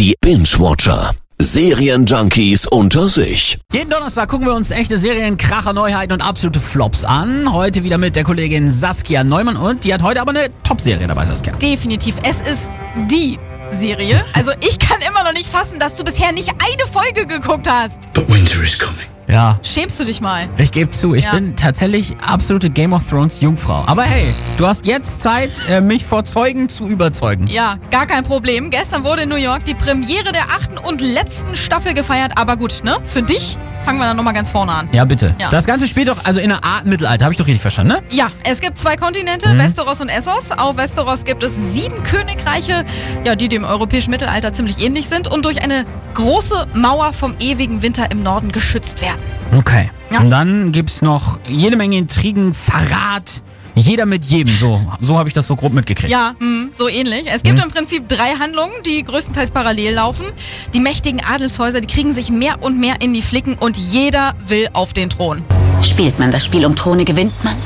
[0.00, 1.10] Die Binge-Watcher.
[1.38, 3.58] Serienjunkies unter sich.
[3.70, 7.52] Jeden Donnerstag gucken wir uns echte Serien, Kracher, Neuheiten und absolute Flops an.
[7.52, 11.26] Heute wieder mit der Kollegin Saskia Neumann und die hat heute aber eine Top-Serie dabei,
[11.26, 11.52] Saskia.
[11.56, 12.14] Definitiv.
[12.22, 12.70] Es ist
[13.10, 13.38] die
[13.72, 14.24] Serie.
[14.32, 18.10] Also ich kann immer noch nicht fassen, dass du bisher nicht eine Folge geguckt hast.
[18.14, 19.04] But winter is coming.
[19.30, 19.58] Ja.
[19.62, 20.48] Schämst du dich mal?
[20.56, 21.32] Ich gebe zu, ich Ja.
[21.32, 23.84] bin tatsächlich absolute Game of Thrones Jungfrau.
[23.86, 24.26] Aber hey,
[24.58, 27.46] du hast jetzt Zeit, äh, mich vor Zeugen zu überzeugen.
[27.46, 28.70] Ja, gar kein Problem.
[28.70, 32.32] Gestern wurde in New York die Premiere der achten und letzten Staffel gefeiert.
[32.36, 32.96] Aber gut, ne?
[33.04, 34.88] Für dich fangen wir dann nochmal ganz vorne an.
[34.92, 35.34] Ja, bitte.
[35.38, 35.48] Ja.
[35.48, 38.02] Das Ganze spielt doch also in einer Art Mittelalter, habe ich doch richtig verstanden, ne?
[38.10, 40.52] Ja, es gibt zwei Kontinente, Westeros und Essos.
[40.52, 42.84] Auf Westeros gibt es sieben Königreiche,
[43.24, 45.84] ja, die dem europäischen Mittelalter ziemlich ähnlich sind und durch eine
[46.14, 49.20] große Mauer vom ewigen Winter im Norden geschützt werden.
[49.56, 49.90] Okay.
[50.12, 50.20] Ja.
[50.20, 53.42] Und dann gibt's noch jede Menge Intrigen, Verrat,
[53.80, 54.54] jeder mit jedem.
[54.54, 56.10] So, so habe ich das so grob mitgekriegt.
[56.10, 57.24] Ja, mh, so ähnlich.
[57.26, 60.26] Es gibt im Prinzip drei Handlungen, die größtenteils parallel laufen.
[60.74, 64.68] Die mächtigen Adelshäuser, die kriegen sich mehr und mehr in die Flicken und jeder will
[64.72, 65.42] auf den Thron.
[65.82, 67.56] Spielt man das Spiel um Throne, gewinnt man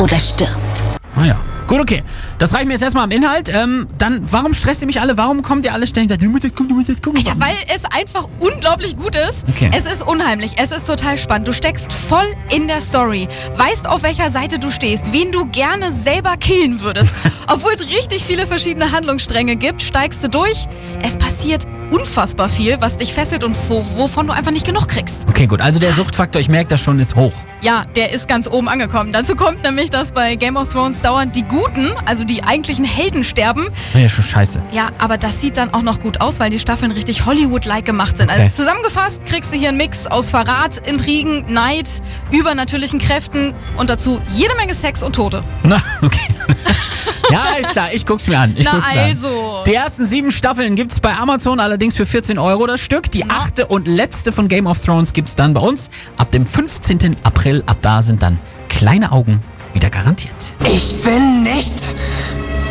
[0.00, 0.82] oder stirbt.
[1.16, 1.38] Ah ja.
[1.66, 2.02] Gut, okay.
[2.38, 3.48] Das reicht mir jetzt erstmal am Inhalt.
[3.48, 5.16] Ähm, dann, warum stresst ihr mich alle?
[5.16, 7.20] Warum kommt ihr alle ständig du musst jetzt gucken, du musst jetzt gucken?
[7.22, 9.44] Ja, weil es einfach unglaublich gut ist.
[9.48, 9.70] Okay.
[9.76, 11.48] Es ist unheimlich, es ist total spannend.
[11.48, 15.92] Du steckst voll in der Story, weißt auf welcher Seite du stehst, wen du gerne
[15.92, 17.12] selber killen würdest.
[17.48, 20.66] Obwohl es richtig viele verschiedene Handlungsstränge gibt, steigst du durch.
[21.02, 25.28] Es passiert unfassbar viel, was dich fesselt und wo, wovon du einfach nicht genug kriegst.
[25.28, 25.60] Okay, gut.
[25.60, 27.34] Also der Suchtfaktor, ich merke das schon, ist hoch.
[27.62, 29.12] Ja, der ist ganz oben angekommen.
[29.12, 33.24] Dazu kommt nämlich, dass bei Game of Thrones dauernd die Guten, also die eigentlichen Helden
[33.24, 33.68] sterben.
[33.94, 34.62] Ja schon scheiße.
[34.72, 38.18] Ja, aber das sieht dann auch noch gut aus, weil die Staffeln richtig Hollywood-like gemacht
[38.18, 38.30] sind.
[38.30, 38.42] Okay.
[38.42, 41.88] Also zusammengefasst kriegst du hier einen Mix aus Verrat, Intrigen, Neid,
[42.30, 45.42] übernatürlichen Kräften und dazu jede Menge Sex und Tote.
[45.62, 46.34] Na, okay.
[47.30, 47.92] ja, ist klar.
[47.92, 48.54] Ich guck's mir an.
[48.56, 49.28] Ich Na guck's mir also.
[49.28, 49.45] An.
[49.66, 53.10] Die ersten sieben Staffeln gibt's bei Amazon allerdings für 14 Euro das Stück.
[53.10, 57.16] Die achte und letzte von Game of Thrones gibt's dann bei uns ab dem 15.
[57.24, 57.64] April.
[57.66, 60.36] Ab da sind dann kleine Augen wieder garantiert.
[60.72, 61.82] Ich bin nicht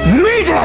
[0.06, 0.62] müde.